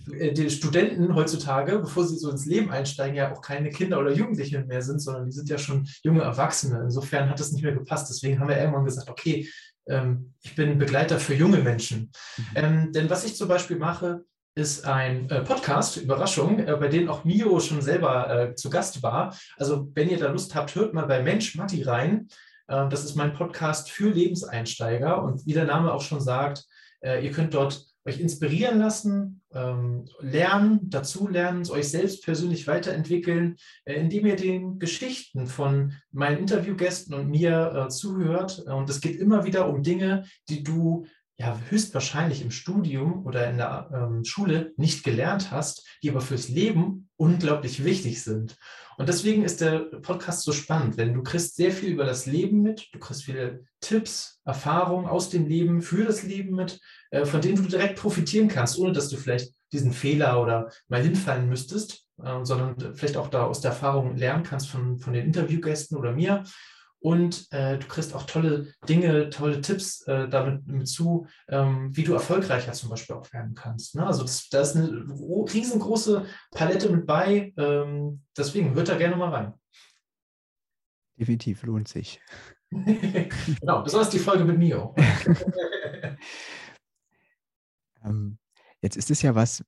die 0.08 0.50
Studenten 0.50 1.14
heutzutage, 1.14 1.80
bevor 1.80 2.08
sie 2.08 2.18
so 2.18 2.32
ins 2.32 2.46
Leben 2.46 2.72
einsteigen, 2.72 3.18
ja 3.18 3.34
auch 3.34 3.42
keine 3.42 3.70
Kinder 3.70 4.00
oder 4.00 4.14
Jugendliche 4.14 4.64
mehr 4.64 4.82
sind, 4.82 5.00
sondern 5.00 5.26
die 5.26 5.34
sind 5.34 5.50
ja 5.50 5.58
schon 5.58 5.86
junge 6.04 6.22
Erwachsene. 6.22 6.82
Insofern 6.82 7.30
hat 7.30 7.42
das 7.42 7.52
nicht 7.52 7.64
mehr 7.64 7.74
gepasst. 7.74 8.10
Deswegen 8.10 8.40
haben 8.40 8.48
wir 8.48 8.58
irgendwann 8.58 8.86
gesagt, 8.86 9.10
okay, 9.10 9.50
ähm, 9.92 10.34
ich 10.42 10.56
bin 10.56 10.78
Begleiter 10.78 11.20
für 11.20 11.36
junge 11.36 11.60
Menschen. 11.60 12.12
Mhm. 12.38 12.46
Ähm, 12.56 12.92
denn 12.94 13.10
was 13.10 13.26
ich 13.26 13.36
zum 13.36 13.48
Beispiel 13.48 13.78
mache, 13.78 14.24
ist 14.56 14.86
ein 14.86 15.30
äh, 15.30 15.42
Podcast, 15.42 15.98
Überraschung, 15.98 16.60
äh, 16.60 16.76
bei 16.76 16.88
dem 16.88 17.10
auch 17.10 17.24
Mio 17.24 17.60
schon 17.60 17.82
selber 17.82 18.30
äh, 18.30 18.56
zu 18.56 18.70
Gast 18.70 19.02
war. 19.02 19.36
Also 19.58 19.90
wenn 19.94 20.10
ihr 20.10 20.20
da 20.20 20.30
Lust 20.30 20.56
habt, 20.56 20.76
hört 20.76 20.94
mal 20.94 21.06
bei 21.06 21.22
Mensch 21.22 21.56
Matti 21.56 21.84
rein. 21.84 22.28
Äh, 22.68 22.90
das 22.90 23.06
ist 23.06 23.16
mein 23.16 23.34
Podcast 23.34 23.90
für 23.90 24.10
Lebenseinsteiger 24.10 25.24
und 25.24 25.46
wie 25.46 25.54
der 25.54 25.66
Name 25.66 25.94
auch 25.94 26.02
schon 26.02 26.20
sagt, 26.20 26.66
äh, 27.02 27.24
ihr 27.24 27.32
könnt 27.32 27.54
dort 27.54 27.91
euch 28.06 28.20
inspirieren 28.20 28.80
lassen, 28.80 29.42
ähm, 29.54 30.06
lernen, 30.20 30.90
dazulernen, 30.90 31.70
euch 31.70 31.90
selbst 31.90 32.24
persönlich 32.24 32.68
weiterentwickeln, 32.68 33.58
äh, 33.86 33.96
indem 33.96 34.26
ihr 34.26 34.36
den 34.36 34.80
Geschichten 34.80 35.48
von 35.48 35.94
meinen 36.12 36.40
Interviewgästen 36.40 37.14
und 37.14 37.30
mir 37.30 37.88
zuhört. 37.90 38.60
Und 38.60 38.90
es 38.90 39.02
geht 39.02 39.20
immer 39.20 39.46
wieder 39.46 39.70
um 39.70 39.84
Dinge, 39.84 40.26
die 40.50 40.64
du 40.64 41.06
ja 41.38 41.60
höchstwahrscheinlich 41.70 42.42
im 42.42 42.52
Studium 42.52 43.26
oder 43.26 43.50
in 43.50 43.58
der 43.58 43.90
ähm, 43.94 44.24
Schule 44.24 44.74
nicht 44.78 45.04
gelernt 45.04 45.52
hast, 45.52 45.88
die 46.04 46.10
aber 46.10 46.22
fürs 46.22 46.50
Leben 46.50 47.10
unglaublich 47.18 47.84
wichtig 47.84 48.24
sind. 48.24 48.58
Und 48.98 49.10
deswegen 49.10 49.44
ist 49.44 49.62
der 49.62 49.80
Podcast 49.80 50.44
so 50.44 50.52
spannend, 50.52 51.00
denn 51.00 51.14
du 51.14 51.24
kriegst 51.24 51.56
sehr 51.56 51.72
viel 51.72 51.90
über 51.90 52.06
das 52.06 52.26
Leben 52.26 52.62
mit, 52.62 52.90
du 52.94 53.00
kriegst 53.00 53.24
viele 53.24 53.64
Tipps, 53.80 54.40
Erfahrungen 54.46 55.08
aus 55.08 55.30
dem 55.30 55.48
Leben, 55.48 55.82
für 55.82 56.06
das 56.06 56.24
Leben 56.24 56.56
mit, 56.56 56.80
äh, 57.10 57.26
von 57.26 57.42
denen 57.42 57.56
du 57.56 57.64
direkt 57.64 58.00
profitieren 58.00 58.48
kannst, 58.48 58.78
ohne 58.78 58.92
dass 58.92 59.10
du 59.10 59.18
vielleicht 59.18 59.54
diesen 59.72 59.94
Fehler 59.94 60.42
oder 60.42 60.70
mal 60.88 61.02
hinfallen 61.02 61.50
müsstest, 61.50 62.06
äh, 62.24 62.44
sondern 62.44 62.96
vielleicht 62.96 63.18
auch 63.18 63.30
da 63.30 63.46
aus 63.46 63.62
der 63.62 63.72
Erfahrung 63.72 64.18
lernen 64.18 64.44
kannst 64.44 64.68
von, 64.68 65.00
von 65.00 65.14
den 65.14 65.26
Interviewgästen 65.26 65.98
oder 65.98 66.12
mir 66.12 66.44
und 67.02 67.52
äh, 67.52 67.80
du 67.80 67.88
kriegst 67.88 68.14
auch 68.14 68.24
tolle 68.24 68.74
Dinge, 68.88 69.32
tolle 69.32 69.62
Tipps 69.62 70.08
äh, 70.08 70.30
damit 70.30 70.68
mit 70.68 70.88
zu, 70.88 71.28
ähm, 71.50 71.96
wie 71.96 72.04
du 72.04 72.14
erfolgreicher 72.14 72.74
zum 72.74 72.92
Beispiel 72.92 73.16
auch 73.16 73.34
werden 73.34 73.56
kannst. 73.56 73.96
Ne? 73.96 74.06
Also 74.06 74.22
das, 74.22 74.48
da 74.50 74.62
ist 74.62 74.76
eine 74.76 74.90
riesengroße 74.90 76.26
Palette 76.52 76.90
mit 76.90 77.08
bei. 77.08 77.54
Ähm, 77.58 78.24
deswegen 78.38 78.76
hört 78.76 78.90
da 78.90 78.98
gerne 78.98 79.16
mal 79.16 79.30
rein. 79.30 79.54
Definitiv 81.20 81.64
lohnt 81.64 81.88
sich. 81.88 82.22
genau, 82.72 83.82
besonders 83.82 84.12
die 84.12 84.20
Folge 84.20 84.46
mit 84.46 84.60
Mio. 84.60 84.96
ähm, 88.06 88.38
jetzt 88.82 88.96
ist 88.96 89.10
es 89.10 89.24
ja 89.24 89.34
was 89.34 89.66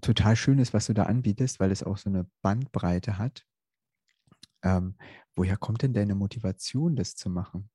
total 0.00 0.36
Schönes, 0.36 0.72
was 0.72 0.86
du 0.86 0.92
da 0.92 1.04
anbietest, 1.04 1.58
weil 1.58 1.72
es 1.72 1.82
auch 1.82 1.96
so 1.96 2.08
eine 2.08 2.30
Bandbreite 2.40 3.18
hat 3.18 3.44
Ähm, 4.64 4.96
woher 5.34 5.56
kommt 5.56 5.82
denn 5.82 5.92
deine 5.92 6.14
Motivation, 6.14 6.96
das 6.96 7.14
zu 7.14 7.30
machen? 7.30 7.70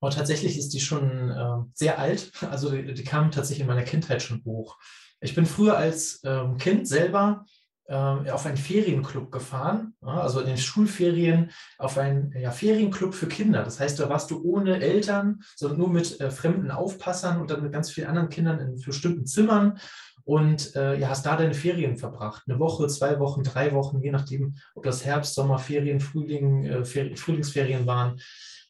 Aber 0.00 0.10
tatsächlich 0.10 0.58
ist 0.58 0.74
die 0.74 0.80
schon 0.80 1.30
äh, 1.30 1.64
sehr 1.72 1.98
alt. 1.98 2.30
Also 2.50 2.70
die, 2.70 2.92
die, 2.92 3.04
kam 3.04 3.30
tatsächlich 3.30 3.62
in 3.62 3.66
meiner 3.66 3.84
Kindheit 3.84 4.22
schon 4.22 4.44
hoch. 4.44 4.76
Ich 5.20 5.34
bin 5.34 5.46
früher 5.46 5.78
als 5.78 6.20
ähm, 6.24 6.58
Kind 6.58 6.86
selber 6.86 7.46
äh, 7.86 7.94
auf 7.94 8.44
einen 8.44 8.58
Ferienclub 8.58 9.30
gefahren, 9.30 9.94
ja, 10.02 10.20
also 10.20 10.40
in 10.40 10.46
den 10.46 10.58
Schulferien 10.58 11.50
auf 11.78 11.96
einen 11.96 12.32
ja, 12.32 12.50
Ferienclub 12.50 13.14
für 13.14 13.28
Kinder. 13.28 13.62
Das 13.62 13.80
heißt, 13.80 13.98
da 13.98 14.08
warst 14.08 14.30
du 14.30 14.42
ohne 14.42 14.80
Eltern, 14.80 15.40
sondern 15.56 15.78
nur 15.78 15.88
mit 15.88 16.20
äh, 16.20 16.30
fremden 16.30 16.70
Aufpassern 16.70 17.40
und 17.40 17.50
dann 17.50 17.62
mit 17.62 17.72
ganz 17.72 17.90
vielen 17.90 18.08
anderen 18.08 18.28
Kindern 18.28 18.58
in 18.58 18.80
bestimmten 18.80 19.26
Zimmern 19.26 19.78
und 20.24 20.74
äh, 20.74 20.98
ja, 20.98 21.08
hast 21.08 21.26
da 21.26 21.36
deine 21.36 21.54
Ferien 21.54 21.96
verbracht. 21.96 22.44
Eine 22.46 22.58
Woche, 22.58 22.86
zwei 22.88 23.18
Wochen, 23.20 23.42
drei 23.42 23.72
Wochen, 23.72 24.00
je 24.00 24.10
nachdem, 24.10 24.56
ob 24.74 24.84
das 24.84 25.04
Herbst, 25.04 25.34
Sommerferien, 25.34 26.00
Frühling, 26.00 26.64
äh, 26.64 26.84
Frühlingsferien 26.84 27.86
waren. 27.86 28.20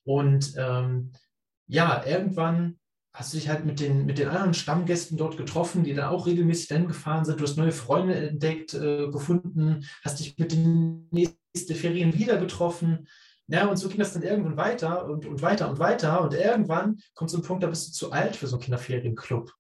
Und 0.03 0.55
ähm, 0.57 1.13
ja, 1.67 2.05
irgendwann 2.05 2.79
hast 3.13 3.33
du 3.33 3.39
dich 3.39 3.49
halt 3.49 3.65
mit 3.65 3.79
den, 3.79 4.05
mit 4.05 4.19
den 4.19 4.29
anderen 4.29 4.55
Stammgästen 4.55 5.17
dort 5.17 5.37
getroffen, 5.37 5.85
die 5.85 5.95
dann 5.95 6.09
auch 6.09 6.27
regelmäßig 6.27 6.67
dahin 6.67 6.89
gefahren 6.89 7.25
sind. 7.25 7.39
Du 7.39 7.45
hast 7.45 7.57
neue 7.57 7.73
Freunde 7.73 8.15
entdeckt, 8.15 8.75
äh, 8.75 9.09
gefunden, 9.09 9.87
hast 10.05 10.19
dich 10.19 10.37
mit 10.37 10.51
den 10.51 11.09
nächsten 11.13 11.75
Ferien 11.77 12.13
wieder 12.15 12.37
getroffen. 12.39 13.07
Ja, 13.47 13.69
und 13.69 13.77
so 13.77 13.89
ging 13.89 13.99
das 13.99 14.15
dann 14.15 14.23
irgendwann 14.23 14.57
weiter 14.57 15.05
und, 15.05 15.27
und 15.27 15.43
weiter 15.43 15.71
und 15.71 15.79
weiter. 15.79 16.23
Und 16.23 16.35
irgendwann 16.35 16.99
kommt 17.15 17.31
so 17.31 17.39
ein 17.39 17.45
Punkt, 17.45 17.63
da 17.63 17.69
bist 17.69 17.89
du 17.89 17.93
zu 17.93 18.11
alt 18.11 18.35
für 18.35 18.49
so 18.49 18.57
einen 18.57 18.63
Kinderferienclub. 18.63 19.53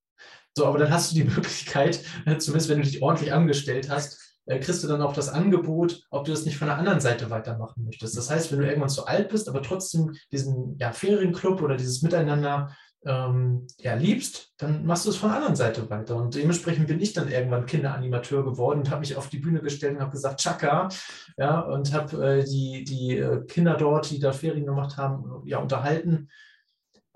So, 0.56 0.66
aber 0.66 0.78
dann 0.78 0.92
hast 0.92 1.10
du 1.10 1.16
die 1.16 1.24
Möglichkeit, 1.30 2.00
zumindest 2.38 2.68
wenn 2.68 2.78
du 2.78 2.84
dich 2.84 3.02
ordentlich 3.02 3.32
angestellt 3.32 3.90
hast, 3.90 4.20
äh, 4.46 4.60
kriegst 4.60 4.84
du 4.84 4.88
dann 4.88 5.02
auch 5.02 5.14
das 5.14 5.28
Angebot, 5.28 6.02
ob 6.10 6.24
du 6.24 6.30
das 6.30 6.44
nicht 6.44 6.58
von 6.58 6.68
der 6.68 6.76
anderen 6.76 7.00
Seite 7.00 7.30
weitermachen 7.30 7.84
möchtest. 7.84 8.16
Das 8.16 8.30
heißt, 8.30 8.52
wenn 8.52 8.60
du 8.60 8.66
irgendwann 8.66 8.88
zu 8.88 9.06
alt 9.06 9.28
bist, 9.30 9.48
aber 9.48 9.62
trotzdem 9.62 10.14
diesen 10.32 10.76
ja, 10.78 10.92
Ferienclub 10.92 11.62
oder 11.62 11.76
dieses 11.76 12.02
Miteinander 12.02 12.74
ähm, 13.06 13.66
ja, 13.78 13.94
liebst, 13.94 14.52
dann 14.56 14.86
machst 14.86 15.04
du 15.04 15.10
es 15.10 15.16
von 15.16 15.30
der 15.30 15.38
anderen 15.38 15.56
Seite 15.56 15.88
weiter. 15.90 16.16
Und 16.16 16.34
dementsprechend 16.34 16.86
bin 16.86 17.00
ich 17.00 17.12
dann 17.12 17.30
irgendwann 17.30 17.66
Kinderanimateur 17.66 18.44
geworden 18.44 18.80
und 18.80 18.90
habe 18.90 19.00
mich 19.00 19.16
auf 19.16 19.28
die 19.28 19.38
Bühne 19.38 19.60
gestellt 19.60 19.96
und 19.96 20.00
habe 20.00 20.12
gesagt, 20.12 20.40
Chaka, 20.40 20.88
ja, 21.36 21.60
und 21.60 21.92
habe 21.92 22.38
äh, 22.38 22.44
die, 22.44 22.84
die 22.84 23.18
äh, 23.18 23.44
Kinder 23.46 23.74
dort, 23.74 24.10
die 24.10 24.20
da 24.20 24.32
Ferien 24.32 24.66
gemacht 24.66 24.96
haben, 24.96 25.42
ja, 25.44 25.58
unterhalten 25.58 26.28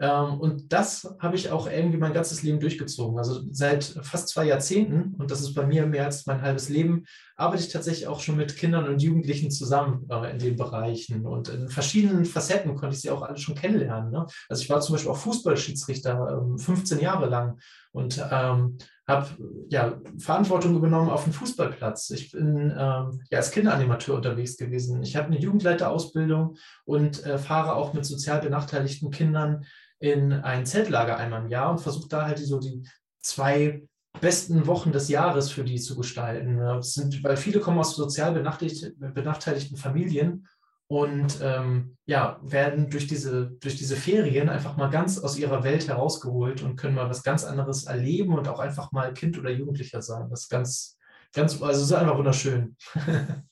und 0.06 0.72
das 0.72 1.12
habe 1.18 1.34
ich 1.34 1.50
auch 1.50 1.68
irgendwie 1.68 1.98
mein 1.98 2.12
ganzes 2.12 2.44
Leben 2.44 2.60
durchgezogen. 2.60 3.18
Also 3.18 3.42
seit 3.50 3.82
fast 4.02 4.28
zwei 4.28 4.44
Jahrzehnten, 4.44 5.14
und 5.18 5.32
das 5.32 5.40
ist 5.40 5.54
bei 5.54 5.66
mir 5.66 5.86
mehr 5.86 6.04
als 6.04 6.24
mein 6.26 6.40
halbes 6.40 6.68
Leben, 6.68 7.04
arbeite 7.34 7.64
ich 7.64 7.72
tatsächlich 7.72 8.06
auch 8.06 8.20
schon 8.20 8.36
mit 8.36 8.56
Kindern 8.56 8.86
und 8.88 9.02
Jugendlichen 9.02 9.50
zusammen 9.50 10.08
äh, 10.08 10.30
in 10.30 10.38
den 10.38 10.56
Bereichen. 10.56 11.26
Und 11.26 11.48
in 11.48 11.68
verschiedenen 11.68 12.24
Facetten 12.24 12.76
konnte 12.76 12.94
ich 12.94 13.02
sie 13.02 13.10
auch 13.10 13.22
alle 13.22 13.38
schon 13.38 13.56
kennenlernen. 13.56 14.12
Ne? 14.12 14.26
Also 14.48 14.62
ich 14.62 14.70
war 14.70 14.80
zum 14.80 14.94
Beispiel 14.94 15.10
auch 15.10 15.16
Fußballschiedsrichter 15.16 16.42
ähm, 16.42 16.58
15 16.58 17.00
Jahre 17.00 17.26
lang 17.26 17.58
und 17.90 18.24
ähm, 18.30 18.78
habe 19.08 19.26
ja, 19.70 20.00
Verantwortung 20.18 20.76
übernommen 20.76 21.10
auf 21.10 21.24
dem 21.24 21.32
Fußballplatz. 21.32 22.10
Ich 22.10 22.30
bin 22.30 22.70
ähm, 22.76 23.20
ja, 23.30 23.38
als 23.38 23.50
Kinderanimateur 23.50 24.14
unterwegs 24.14 24.56
gewesen. 24.56 25.02
Ich 25.02 25.16
habe 25.16 25.28
eine 25.28 25.40
Jugendleiterausbildung 25.40 26.56
und 26.84 27.24
äh, 27.24 27.38
fahre 27.38 27.74
auch 27.74 27.94
mit 27.94 28.04
sozial 28.04 28.40
benachteiligten 28.40 29.10
Kindern 29.10 29.64
in 30.00 30.32
ein 30.32 30.66
Zeltlager 30.66 31.16
einmal 31.16 31.42
im 31.42 31.48
Jahr 31.48 31.70
und 31.70 31.80
versuche 31.80 32.08
da 32.08 32.26
halt 32.26 32.38
so 32.38 32.58
die 32.58 32.82
zwei 33.20 33.82
besten 34.20 34.66
Wochen 34.66 34.92
des 34.92 35.08
Jahres 35.08 35.50
für 35.50 35.64
die 35.64 35.80
zu 35.80 35.96
gestalten. 35.96 36.58
Das 36.58 36.94
sind, 36.94 37.22
weil 37.22 37.36
viele 37.36 37.60
kommen 37.60 37.78
aus 37.78 37.94
sozial 37.94 38.32
benachteiligten, 38.32 39.14
benachteiligten 39.14 39.76
Familien 39.76 40.46
und 40.88 41.38
ähm, 41.42 41.96
ja, 42.06 42.40
werden 42.42 42.88
durch 42.88 43.06
diese, 43.06 43.50
durch 43.60 43.76
diese 43.76 43.96
Ferien 43.96 44.48
einfach 44.48 44.76
mal 44.76 44.88
ganz 44.88 45.18
aus 45.18 45.38
ihrer 45.38 45.62
Welt 45.62 45.86
herausgeholt 45.86 46.62
und 46.62 46.76
können 46.76 46.94
mal 46.94 47.10
was 47.10 47.22
ganz 47.22 47.44
anderes 47.44 47.84
erleben 47.84 48.36
und 48.36 48.48
auch 48.48 48.58
einfach 48.58 48.90
mal 48.92 49.12
Kind 49.12 49.38
oder 49.38 49.50
Jugendlicher 49.50 50.00
sein. 50.00 50.28
Das 50.30 50.42
ist 50.42 50.48
ganz, 50.48 50.98
ganz, 51.34 51.60
also 51.60 51.82
ist 51.82 51.92
einfach 51.92 52.16
wunderschön. 52.16 52.76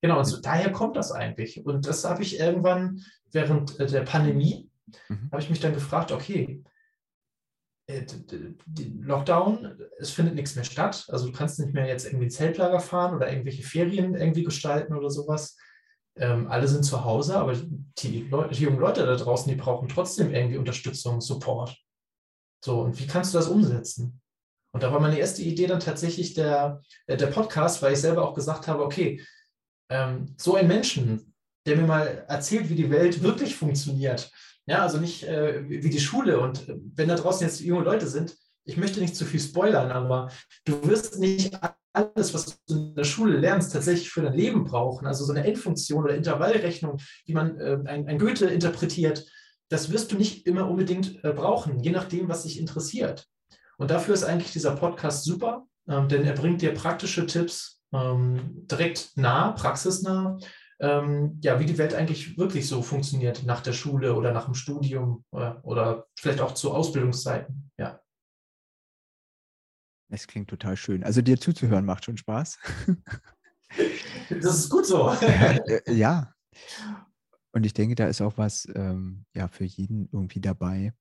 genau, 0.00 0.18
und 0.18 0.24
so, 0.24 0.40
daher 0.40 0.72
kommt 0.72 0.96
das 0.96 1.12
eigentlich. 1.12 1.64
Und 1.64 1.86
das 1.86 2.04
habe 2.04 2.22
ich 2.22 2.40
irgendwann 2.40 3.04
während 3.30 3.78
der 3.78 4.02
Pandemie 4.02 4.67
mhm. 5.08 5.28
habe 5.30 5.42
ich 5.42 5.50
mich 5.50 5.60
dann 5.60 5.74
gefragt, 5.74 6.12
okay, 6.12 6.62
äh, 7.88 8.04
Lockdown, 9.00 9.80
es 9.98 10.10
findet 10.10 10.34
nichts 10.34 10.54
mehr 10.54 10.64
statt. 10.64 11.06
Also 11.08 11.26
du 11.26 11.32
kannst 11.32 11.58
nicht 11.58 11.72
mehr 11.72 11.86
jetzt 11.86 12.06
irgendwie 12.06 12.28
Zeltlager 12.28 12.80
fahren 12.80 13.14
oder 13.14 13.30
irgendwelche 13.30 13.62
Ferien 13.62 14.14
irgendwie 14.14 14.44
gestalten 14.44 14.94
oder 14.94 15.10
sowas. 15.10 15.56
Ähm, 16.16 16.48
alle 16.48 16.68
sind 16.68 16.84
zu 16.84 17.04
Hause, 17.04 17.36
aber 17.36 17.54
die, 17.98 18.22
Leute, 18.28 18.54
die 18.54 18.64
jungen 18.64 18.80
Leute 18.80 19.06
da 19.06 19.16
draußen, 19.16 19.48
die 19.48 19.60
brauchen 19.60 19.88
trotzdem 19.88 20.34
irgendwie 20.34 20.58
Unterstützung, 20.58 21.20
Support. 21.20 21.76
So, 22.64 22.82
und 22.82 22.98
wie 22.98 23.06
kannst 23.06 23.32
du 23.32 23.38
das 23.38 23.48
umsetzen? 23.48 24.20
Und 24.74 24.82
da 24.82 24.92
war 24.92 25.00
meine 25.00 25.18
erste 25.18 25.42
Idee 25.42 25.66
dann 25.66 25.80
tatsächlich 25.80 26.34
der, 26.34 26.82
äh, 27.06 27.16
der 27.16 27.28
Podcast, 27.28 27.82
weil 27.82 27.94
ich 27.94 28.00
selber 28.00 28.28
auch 28.28 28.34
gesagt 28.34 28.68
habe, 28.68 28.84
okay, 28.84 29.24
ähm, 29.90 30.34
so 30.36 30.56
ein 30.56 30.68
Menschen, 30.68 31.34
der 31.68 31.76
mir 31.76 31.86
mal 31.86 32.24
erzählt, 32.28 32.68
wie 32.70 32.74
die 32.74 32.90
Welt 32.90 33.22
wirklich 33.22 33.54
funktioniert, 33.54 34.30
ja, 34.66 34.82
also 34.82 34.98
nicht 34.98 35.24
äh, 35.24 35.68
wie 35.68 35.90
die 35.90 36.00
Schule. 36.00 36.40
Und 36.40 36.68
äh, 36.68 36.76
wenn 36.94 37.08
da 37.08 37.14
draußen 37.14 37.46
jetzt 37.46 37.60
junge 37.60 37.84
Leute 37.84 38.06
sind, 38.06 38.36
ich 38.64 38.76
möchte 38.76 39.00
nicht 39.00 39.16
zu 39.16 39.24
viel 39.24 39.40
spoilern, 39.40 39.90
aber 39.90 40.30
du 40.64 40.86
wirst 40.86 41.18
nicht 41.18 41.58
alles, 41.92 42.34
was 42.34 42.58
du 42.66 42.74
in 42.74 42.94
der 42.94 43.04
Schule 43.04 43.38
lernst, 43.38 43.72
tatsächlich 43.72 44.10
für 44.10 44.22
dein 44.22 44.34
Leben 44.34 44.64
brauchen. 44.64 45.06
Also 45.06 45.24
so 45.24 45.32
eine 45.32 45.46
Endfunktion 45.46 46.04
oder 46.04 46.14
Intervallrechnung, 46.14 46.98
wie 47.24 47.32
man 47.32 47.58
äh, 47.58 47.78
ein, 47.86 48.06
ein, 48.08 48.18
Goethe 48.18 48.46
interpretiert, 48.46 49.26
das 49.70 49.90
wirst 49.90 50.12
du 50.12 50.16
nicht 50.16 50.46
immer 50.46 50.68
unbedingt 50.68 51.22
äh, 51.24 51.32
brauchen, 51.32 51.80
je 51.80 51.90
nachdem, 51.90 52.28
was 52.28 52.42
dich 52.42 52.58
interessiert. 52.58 53.26
Und 53.78 53.90
dafür 53.90 54.14
ist 54.14 54.24
eigentlich 54.24 54.52
dieser 54.52 54.76
Podcast 54.76 55.24
super, 55.24 55.66
ähm, 55.88 56.08
denn 56.08 56.24
er 56.24 56.34
bringt 56.34 56.62
dir 56.62 56.74
praktische 56.74 57.26
Tipps 57.26 57.80
ähm, 57.92 58.66
direkt 58.70 59.12
nah, 59.16 59.52
praxisnah 59.52 60.38
ähm, 60.80 61.38
ja, 61.42 61.58
wie 61.58 61.66
die 61.66 61.78
Welt 61.78 61.94
eigentlich 61.94 62.38
wirklich 62.38 62.68
so 62.68 62.82
funktioniert 62.82 63.44
nach 63.44 63.60
der 63.60 63.72
Schule 63.72 64.14
oder 64.14 64.32
nach 64.32 64.44
dem 64.44 64.54
Studium 64.54 65.24
oder, 65.30 65.60
oder 65.64 66.06
vielleicht 66.18 66.40
auch 66.40 66.54
zu 66.54 66.72
Ausbildungszeiten. 66.72 67.70
Ja. 67.78 68.00
Es 70.10 70.26
klingt 70.26 70.48
total 70.48 70.76
schön. 70.76 71.04
Also 71.04 71.20
dir 71.20 71.38
zuzuhören 71.38 71.84
macht 71.84 72.04
schon 72.04 72.16
Spaß. 72.16 72.58
Das 74.30 74.58
ist 74.58 74.70
gut 74.70 74.86
so. 74.86 75.10
Äh, 75.22 75.92
ja. 75.92 76.34
Und 77.52 77.64
ich 77.64 77.72
denke, 77.74 77.94
da 77.94 78.08
ist 78.08 78.20
auch 78.20 78.36
was 78.36 78.66
ähm, 78.74 79.24
ja, 79.34 79.48
für 79.48 79.64
jeden 79.64 80.08
irgendwie 80.12 80.40
dabei, 80.40 80.92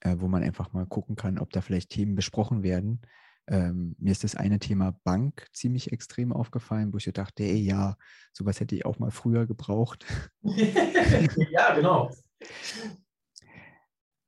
äh, 0.00 0.16
wo 0.18 0.28
man 0.28 0.42
einfach 0.42 0.72
mal 0.72 0.86
gucken 0.86 1.16
kann, 1.16 1.38
ob 1.38 1.50
da 1.50 1.60
vielleicht 1.60 1.90
Themen 1.90 2.14
besprochen 2.14 2.62
werden, 2.62 3.00
ähm, 3.48 3.96
mir 3.98 4.12
ist 4.12 4.24
das 4.24 4.36
eine 4.36 4.58
Thema 4.58 4.92
Bank 5.04 5.46
ziemlich 5.52 5.90
extrem 5.92 6.32
aufgefallen, 6.32 6.92
wo 6.92 6.98
ich 6.98 7.10
dachte, 7.12 7.42
ey, 7.42 7.56
ja, 7.56 7.96
sowas 8.32 8.60
hätte 8.60 8.74
ich 8.74 8.84
auch 8.84 8.98
mal 8.98 9.10
früher 9.10 9.46
gebraucht. 9.46 10.04
ja, 10.42 11.74
genau. 11.74 12.10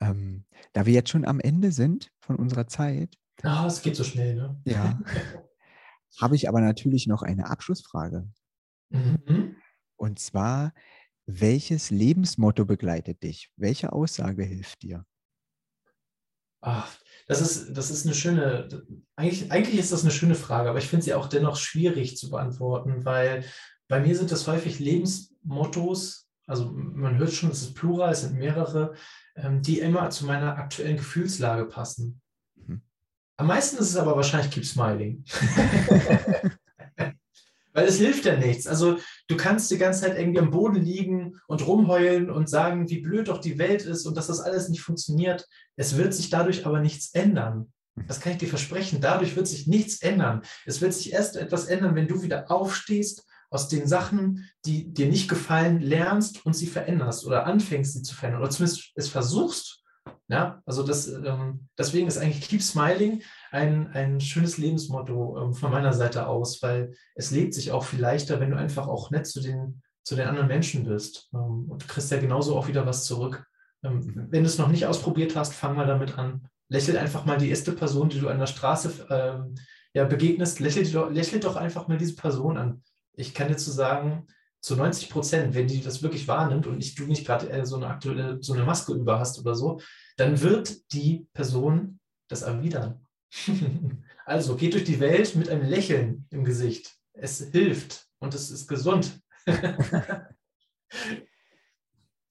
Ähm, 0.03 0.47
da 0.73 0.87
wir 0.87 0.95
jetzt 0.95 1.11
schon 1.11 1.27
am 1.27 1.41
Ende 1.41 1.73
sind 1.73 2.11
von 2.21 2.37
unserer 2.37 2.67
Zeit. 2.67 3.19
Ah, 3.43 3.65
oh, 3.65 3.67
es 3.67 3.83
geht 3.83 3.97
so 3.97 4.03
schnell, 4.03 4.35
ne? 4.35 4.59
Ja. 4.65 4.99
habe 6.19 6.37
ich 6.37 6.49
aber 6.49 6.63
natürlich 6.63 7.07
noch 7.07 7.23
eine 7.23 7.51
Abschlussfrage. 7.51 8.27
Mhm. 8.89 9.57
Und 9.97 10.19
zwar, 10.19 10.73
welches 11.27 11.91
Lebensmotto 11.91 12.65
begleitet 12.65 13.23
dich? 13.23 13.53
Welche 13.57 13.93
Aussage 13.93 14.43
hilft 14.43 14.83
dir? 14.83 15.05
Ach, 16.63 16.99
das 17.31 17.41
ist, 17.41 17.75
das 17.75 17.93
ist 17.93 18.05
eine 18.05 18.15
schöne, 18.17 18.67
eigentlich, 19.15 19.53
eigentlich 19.53 19.79
ist 19.79 19.93
das 19.93 20.03
eine 20.03 20.11
schöne 20.11 20.35
Frage, 20.35 20.69
aber 20.69 20.81
ich 20.81 20.89
finde 20.89 21.05
sie 21.05 21.15
auch 21.15 21.29
dennoch 21.29 21.55
schwierig 21.55 22.17
zu 22.17 22.29
beantworten, 22.29 23.05
weil 23.05 23.45
bei 23.87 24.01
mir 24.01 24.17
sind 24.17 24.33
das 24.33 24.49
häufig 24.49 24.81
Lebensmottos, 24.81 26.29
also 26.49 26.73
man 26.73 27.19
hört 27.19 27.31
schon, 27.31 27.53
es 27.53 27.63
ist 27.63 27.75
plural, 27.77 28.11
es 28.11 28.23
sind 28.23 28.35
mehrere, 28.35 28.95
ähm, 29.37 29.63
die 29.63 29.79
immer 29.79 30.11
zu 30.11 30.27
meiner 30.27 30.59
aktuellen 30.59 30.97
Gefühlslage 30.97 31.67
passen. 31.67 32.21
Mhm. 32.57 32.83
Am 33.37 33.47
meisten 33.47 33.77
ist 33.77 33.91
es 33.91 33.97
aber 33.97 34.17
wahrscheinlich 34.17 34.51
Keep 34.51 34.67
Smiling. 34.67 35.25
Weil 37.73 37.87
es 37.87 37.99
hilft 37.99 38.25
ja 38.25 38.37
nichts. 38.37 38.67
Also 38.67 38.99
du 39.29 39.37
kannst 39.37 39.71
die 39.71 39.79
ganze 39.79 40.03
Zeit 40.03 40.19
irgendwie 40.19 40.41
am 40.41 40.51
Boden 40.51 40.77
liegen 40.77 41.37
und 41.47 41.67
rumheulen 41.67 42.31
und 42.31 42.49
sagen, 42.49 42.91
wie 42.91 43.01
blöd 43.01 43.29
doch 43.29 43.39
die 43.39 43.59
Welt 43.59 43.83
ist 43.83 44.07
und 44.07 44.17
dass 44.17 44.27
das 44.27 44.41
alles 44.41 44.69
nicht 44.69 44.83
funktioniert. 44.83 45.47
Es 45.77 45.97
wird 45.97 46.15
sich 46.15 46.31
dadurch 46.31 46.67
aber 46.67 46.81
nichts 46.81 47.15
ändern. 47.15 47.73
Das 48.09 48.21
kann 48.21 48.33
ich 48.33 48.39
dir 48.39 48.49
versprechen. 48.49 49.01
Dadurch 49.01 49.37
wird 49.37 49.47
sich 49.47 49.67
nichts 49.67 50.03
ändern. 50.03 50.43
Es 50.67 50.81
wird 50.81 50.95
sich 50.95 51.13
erst 51.13 51.37
etwas 51.37 51.67
ändern, 51.67 51.95
wenn 51.95 52.09
du 52.09 52.23
wieder 52.23 52.51
aufstehst, 52.51 53.25
aus 53.51 53.69
den 53.69 53.87
Sachen, 53.87 54.49
die 54.65 54.93
dir 54.93 55.09
nicht 55.09 55.29
gefallen, 55.29 55.81
lernst 55.81 56.47
und 56.47 56.55
sie 56.55 56.69
veränderst 56.69 57.27
oder 57.27 57.47
anfängst, 57.47 57.95
sie 57.95 58.03
zu 58.03 58.15
verändern 58.15 58.43
oder 58.43 58.51
zumindest 58.51 58.93
es 58.95 59.09
versuchst. 59.09 59.83
Ja, 60.29 60.63
also 60.65 60.85
das, 60.85 61.09
ähm, 61.09 61.69
deswegen 61.77 62.07
ist 62.07 62.17
eigentlich 62.17 62.49
Keep 62.49 62.63
Smiling 62.63 63.23
ein, 63.51 63.89
ein 63.93 64.21
schönes 64.21 64.59
Lebensmotto 64.59 65.39
ähm, 65.41 65.55
von 65.55 65.71
meiner 65.71 65.93
Seite 65.93 66.27
aus, 66.27 66.63
weil 66.63 66.95
es 67.15 67.31
lebt 67.31 67.55
sich 67.55 67.73
auch 67.73 67.85
viel 67.85 68.01
leichter, 68.01 68.41
wenn 68.41 68.51
du 68.51 68.57
einfach 68.57 68.87
auch 68.87 69.11
nett 69.11 69.27
zu 69.27 69.41
den, 69.41 69.83
zu 70.05 70.17
den 70.17 70.29
anderen 70.29 70.49
Menschen 70.49 70.85
bist. 70.85 71.29
Ähm, 71.35 71.67
und 71.69 71.83
du 71.83 71.87
kriegst 71.87 72.11
ja 72.11 72.19
genauso 72.19 72.57
auch 72.57 72.69
wieder 72.69 72.87
was 72.87 73.05
zurück. 73.05 73.45
Ähm, 73.83 74.29
wenn 74.31 74.45
du 74.45 74.49
es 74.49 74.59
noch 74.59 74.69
nicht 74.69 74.87
ausprobiert 74.87 75.37
hast, 75.37 75.55
fang 75.55 75.77
mal 75.77 75.87
damit 75.87 76.19
an. 76.19 76.49
Lächel 76.69 76.97
einfach 76.97 77.25
mal 77.25 77.39
die 77.39 77.51
erste 77.51 77.73
Person, 77.73 78.09
die 78.09 78.21
du 78.21 78.29
an 78.29 78.39
der 78.39 78.47
Straße 78.47 79.07
ähm, 79.11 79.55
ja, 79.93 80.05
begegnest, 80.05 80.61
lächel, 80.61 80.85
lächel 81.13 81.41
doch 81.41 81.57
einfach 81.57 81.89
mal 81.89 81.99
diese 81.99 82.15
Person 82.15 82.57
an. 82.57 82.83
Ich 83.15 83.35
kann 83.35 83.49
dir 83.49 83.57
zu 83.57 83.73
sagen, 83.73 84.29
zu 84.61 84.77
90 84.77 85.11
Prozent, 85.11 85.55
wenn 85.55 85.67
die 85.67 85.83
das 85.83 86.03
wirklich 86.03 86.29
wahrnimmt 86.29 86.67
und 86.67 86.79
ich, 86.79 86.95
du 86.95 87.05
nicht 87.05 87.27
gerade 87.27 87.51
äh, 87.51 87.67
so 87.67 87.77
eine 87.77 87.89
aktuelle, 87.89 88.39
so 88.43 88.53
eine 88.53 88.65
Maske 88.65 88.93
über 88.93 89.19
hast 89.19 89.39
oder 89.39 89.55
so, 89.55 89.81
dann 90.17 90.41
wird 90.41 90.93
die 90.93 91.27
Person 91.33 91.99
das 92.29 92.43
erwidern. 92.43 93.07
also 94.25 94.57
geht 94.57 94.75
durch 94.75 94.85
die 94.85 95.01
Welt 95.01 95.35
mit 95.37 95.49
einem 95.49 95.69
Lächeln 95.69 96.27
im 96.31 96.45
Gesicht. 96.45 96.97
Es 97.13 97.41
hilft 97.51 98.07
und 98.19 98.35
es 98.35 98.51
ist 98.51 98.67
gesund. 98.69 99.21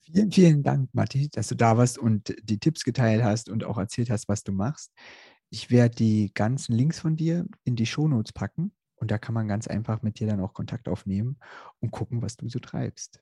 vielen, 0.02 0.32
vielen 0.32 0.62
Dank, 0.62 0.88
Matti, 0.92 1.28
dass 1.30 1.48
du 1.48 1.54
da 1.54 1.76
warst 1.76 1.98
und 1.98 2.34
die 2.42 2.58
Tipps 2.58 2.84
geteilt 2.84 3.22
hast 3.22 3.48
und 3.48 3.64
auch 3.64 3.78
erzählt 3.78 4.10
hast, 4.10 4.28
was 4.28 4.42
du 4.42 4.52
machst. 4.52 4.92
Ich 5.50 5.70
werde 5.70 5.96
die 5.96 6.32
ganzen 6.32 6.74
Links 6.74 7.00
von 7.00 7.16
dir 7.16 7.46
in 7.64 7.76
die 7.76 7.86
Shownotes 7.86 8.32
packen 8.32 8.72
und 8.94 9.10
da 9.10 9.18
kann 9.18 9.34
man 9.34 9.48
ganz 9.48 9.66
einfach 9.66 10.02
mit 10.02 10.20
dir 10.20 10.26
dann 10.26 10.40
auch 10.40 10.54
Kontakt 10.54 10.88
aufnehmen 10.88 11.38
und 11.80 11.90
gucken, 11.90 12.22
was 12.22 12.36
du 12.36 12.48
so 12.48 12.58
treibst. 12.58 13.20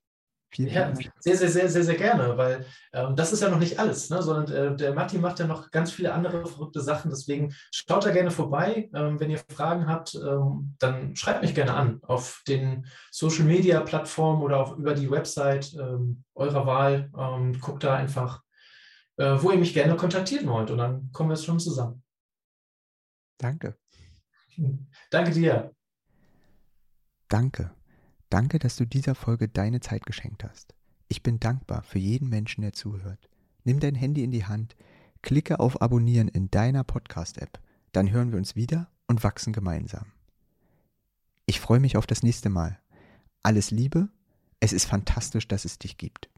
Vielen, 0.50 0.72
ja, 0.72 0.94
vielen 0.94 1.12
sehr, 1.20 1.36
sehr, 1.36 1.50
sehr, 1.50 1.68
sehr, 1.68 1.84
sehr 1.84 1.96
gerne, 1.96 2.36
weil 2.38 2.64
ähm, 2.94 3.14
das 3.14 3.32
ist 3.32 3.42
ja 3.42 3.50
noch 3.50 3.58
nicht 3.58 3.78
alles, 3.78 4.08
ne? 4.08 4.22
sondern 4.22 4.50
äh, 4.50 4.76
der 4.76 4.94
Matti 4.94 5.18
macht 5.18 5.38
ja 5.40 5.46
noch 5.46 5.70
ganz 5.70 5.92
viele 5.92 6.12
andere 6.14 6.46
verrückte 6.46 6.80
Sachen. 6.80 7.10
Deswegen 7.10 7.54
schaut 7.70 8.06
da 8.06 8.12
gerne 8.12 8.30
vorbei. 8.30 8.88
Ähm, 8.94 9.20
wenn 9.20 9.30
ihr 9.30 9.40
Fragen 9.50 9.86
habt, 9.86 10.14
ähm, 10.14 10.74
dann 10.78 11.14
schreibt 11.16 11.42
mich 11.42 11.54
gerne 11.54 11.74
an 11.74 12.00
auf 12.02 12.42
den 12.48 12.86
Social 13.10 13.44
Media 13.44 13.80
Plattformen 13.80 14.42
oder 14.42 14.58
auch 14.58 14.78
über 14.78 14.94
die 14.94 15.10
Website 15.10 15.74
ähm, 15.74 16.24
eurer 16.34 16.66
Wahl. 16.66 17.10
Ähm, 17.16 17.60
guckt 17.60 17.84
da 17.84 17.94
einfach, 17.94 18.42
äh, 19.18 19.36
wo 19.40 19.50
ihr 19.50 19.58
mich 19.58 19.74
gerne 19.74 19.96
kontaktieren 19.96 20.48
wollt 20.48 20.70
und 20.70 20.78
dann 20.78 21.10
kommen 21.12 21.28
wir 21.28 21.36
schon 21.36 21.60
zusammen. 21.60 22.02
Danke. 23.36 23.76
Danke 25.10 25.30
dir. 25.32 25.72
Danke. 27.28 27.77
Danke, 28.30 28.58
dass 28.58 28.76
du 28.76 28.84
dieser 28.84 29.14
Folge 29.14 29.48
deine 29.48 29.80
Zeit 29.80 30.04
geschenkt 30.04 30.44
hast. 30.44 30.74
Ich 31.08 31.22
bin 31.22 31.40
dankbar 31.40 31.82
für 31.82 31.98
jeden 31.98 32.28
Menschen, 32.28 32.62
der 32.62 32.72
zuhört. 32.72 33.28
Nimm 33.64 33.80
dein 33.80 33.94
Handy 33.94 34.22
in 34.22 34.30
die 34.30 34.44
Hand, 34.44 34.76
klicke 35.22 35.60
auf 35.60 35.80
Abonnieren 35.80 36.28
in 36.28 36.50
deiner 36.50 36.84
Podcast-App. 36.84 37.58
Dann 37.92 38.10
hören 38.10 38.30
wir 38.30 38.38
uns 38.38 38.54
wieder 38.54 38.88
und 39.06 39.24
wachsen 39.24 39.52
gemeinsam. 39.52 40.12
Ich 41.46 41.60
freue 41.60 41.80
mich 41.80 41.96
auf 41.96 42.06
das 42.06 42.22
nächste 42.22 42.50
Mal. 42.50 42.78
Alles 43.42 43.70
Liebe, 43.70 44.10
es 44.60 44.74
ist 44.74 44.84
fantastisch, 44.84 45.48
dass 45.48 45.64
es 45.64 45.78
dich 45.78 45.96
gibt. 45.96 46.28